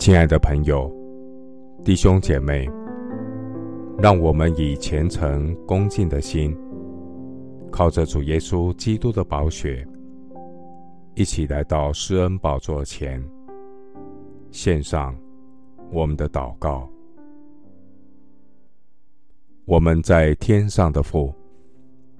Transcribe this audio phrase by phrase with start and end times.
[0.00, 0.90] 亲爱的朋友、
[1.84, 2.66] 弟兄姐妹，
[3.98, 6.56] 让我们以虔诚恭敬的心，
[7.70, 9.86] 靠着主耶稣基督的宝血，
[11.14, 13.22] 一起来到施恩宝座前，
[14.50, 15.14] 献上
[15.92, 16.88] 我们的祷告。
[19.66, 21.30] 我们在天上的父，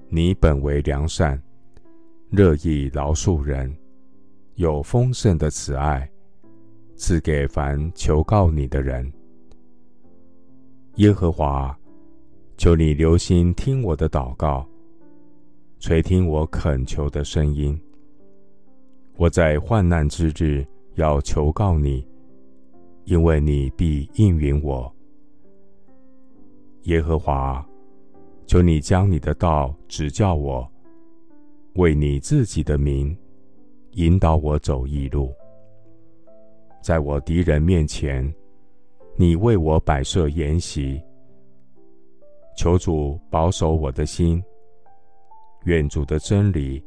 [0.07, 1.41] 你本为良善，
[2.29, 3.75] 乐意饶恕人，
[4.53, 6.07] 有丰盛的慈爱。
[7.01, 9.11] 赐给凡求告你的人，
[10.97, 11.75] 耶和华，
[12.57, 14.63] 求你留心听我的祷告，
[15.79, 17.75] 垂听我恳求的声音。
[19.17, 22.07] 我在患难之日要求告你，
[23.05, 24.95] 因为你必应允我。
[26.83, 27.67] 耶和华，
[28.45, 30.71] 求你将你的道指教我，
[31.73, 33.17] 为你自己的名
[33.93, 35.33] 引导我走义路。
[36.81, 38.33] 在我敌人面前，
[39.15, 41.01] 你为我摆设筵席。
[42.57, 44.43] 求主保守我的心，
[45.65, 46.83] 愿主的真理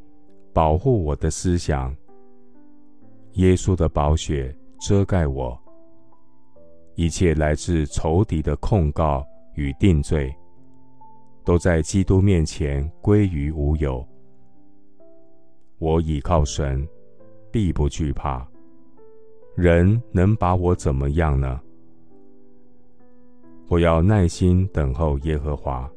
[0.53, 1.95] 保护我的思想。
[3.33, 5.57] 耶稣的宝血遮盖我，
[6.95, 10.33] 一切来自仇敌的控告与定罪，
[11.43, 14.05] 都在基督面前归于无有。
[15.77, 16.87] 我倚靠神，
[17.51, 18.45] 必不惧怕。
[19.55, 21.61] 人能把我怎么样呢？
[23.69, 25.89] 我要耐心等候耶和华，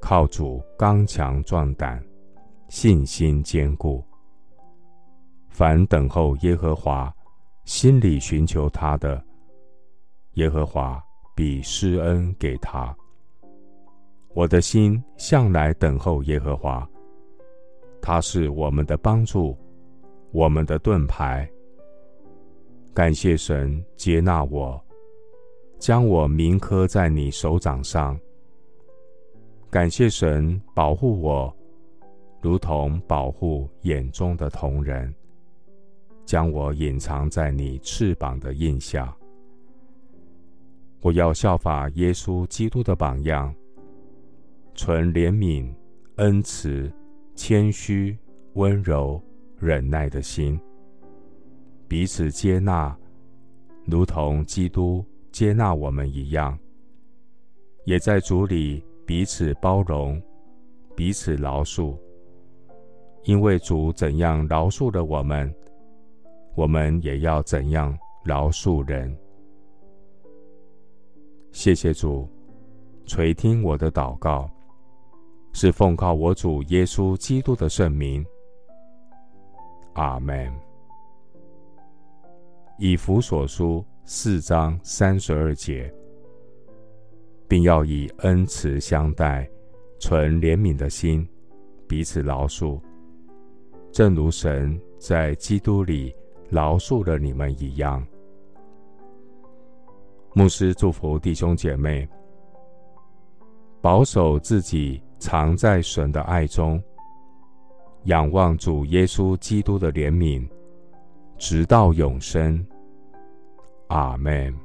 [0.00, 2.04] 靠主刚强壮胆，
[2.68, 4.04] 信心坚固。
[5.48, 7.14] 凡等候耶和华，
[7.64, 9.24] 心里寻求他的，
[10.32, 11.00] 耶和华
[11.32, 12.92] 必施恩给他。
[14.34, 16.86] 我的心向来等候耶和华，
[18.02, 19.56] 他是我们的帮助，
[20.32, 21.48] 我们的盾牌。
[22.94, 24.80] 感谢神接纳我，
[25.80, 28.16] 将我铭刻在你手掌上。
[29.68, 31.52] 感谢神保护我，
[32.40, 35.12] 如同保护眼中的瞳人，
[36.24, 39.12] 将我隐藏在你翅膀的荫下。
[41.00, 43.52] 我要效法耶稣基督的榜样，
[44.72, 45.68] 存怜悯、
[46.18, 46.88] 恩慈、
[47.34, 48.16] 谦虚、
[48.52, 49.20] 温柔、
[49.58, 50.56] 忍耐的心。
[51.86, 52.96] 彼此接纳，
[53.84, 56.58] 如同基督接纳我们一样，
[57.84, 60.20] 也在主里彼此包容，
[60.96, 61.96] 彼此饶恕。
[63.24, 65.52] 因为主怎样饶恕了我们，
[66.54, 69.16] 我们也要怎样饶恕人。
[71.52, 72.28] 谢谢主，
[73.06, 74.50] 垂听我的祷告，
[75.52, 78.24] 是奉靠我主耶稣基督的圣名。
[79.94, 80.52] 阿门。
[82.76, 85.92] 以弗所书四章三十二节，
[87.46, 89.48] 并要以恩慈相待，
[90.00, 91.26] 存怜悯的心，
[91.86, 92.80] 彼此饶恕，
[93.92, 96.12] 正如神在基督里
[96.50, 98.04] 饶恕了你们一样。
[100.34, 102.08] 牧师祝福弟兄姐妹，
[103.80, 106.82] 保守自己藏在神的爱中，
[108.06, 110.44] 仰望主耶稣基督的怜悯。
[111.46, 112.66] 直到永生，
[113.88, 114.63] 阿门。